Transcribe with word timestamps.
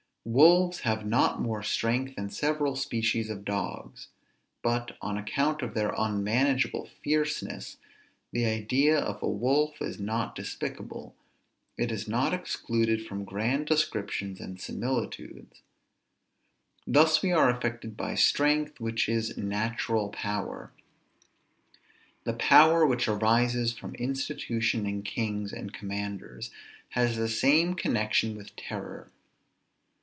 Wolves 0.23 0.81
have 0.81 1.03
not 1.03 1.41
more 1.41 1.63
strength 1.63 2.15
than 2.15 2.29
several 2.29 2.75
species 2.75 3.27
of 3.31 3.43
dogs; 3.43 4.09
but, 4.61 4.95
on 5.01 5.17
account 5.17 5.63
of 5.63 5.73
their 5.73 5.95
unmanageable 5.97 6.91
fierceness, 7.03 7.77
the 8.31 8.45
idea 8.45 8.99
of 8.99 9.23
a 9.23 9.27
wolf 9.27 9.81
is 9.81 9.99
not 9.99 10.35
despicable; 10.35 11.15
it 11.75 11.91
is 11.91 12.07
not 12.07 12.35
excluded 12.35 13.03
from 13.03 13.25
grand 13.25 13.65
descriptions 13.65 14.39
and 14.39 14.61
similitudes. 14.61 15.63
Thus 16.85 17.23
we 17.23 17.31
are 17.31 17.49
affected 17.49 17.97
by 17.97 18.13
strength, 18.13 18.79
which 18.79 19.09
is 19.09 19.35
natural 19.35 20.09
power. 20.09 20.71
The 22.25 22.33
power 22.33 22.85
which 22.85 23.07
arises 23.07 23.73
from 23.73 23.95
institution 23.95 24.85
in 24.85 25.01
kings 25.01 25.51
and 25.51 25.73
commanders, 25.73 26.51
has 26.89 27.15
the 27.17 27.27
same 27.27 27.73
connection 27.73 28.35
with 28.35 28.55
terror. 28.55 29.11